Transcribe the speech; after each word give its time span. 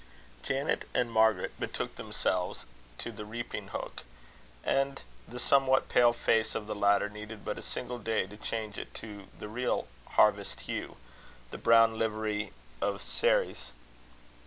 Janet 0.41 0.89
and 0.95 1.11
Margaret 1.11 1.51
betook 1.59 1.95
themselves 1.95 2.65
to 2.97 3.11
the 3.11 3.23
reaping 3.23 3.67
hook; 3.67 4.01
and 4.63 4.99
the 5.27 5.37
somewhat 5.39 5.89
pale 5.89 6.11
face 6.11 6.55
of 6.55 6.65
the 6.65 6.73
latter 6.73 7.07
needed 7.07 7.45
but 7.45 7.59
a 7.59 7.61
single 7.61 7.99
day 7.99 8.25
to 8.25 8.35
change 8.35 8.79
it 8.79 8.95
to 8.95 9.27
the 9.37 9.47
real 9.47 9.85
harvest 10.17 10.61
hue 10.61 10.97
the 11.51 11.59
brown 11.59 11.99
livery 11.99 12.51
of 12.81 12.99
Ceres. 12.99 13.73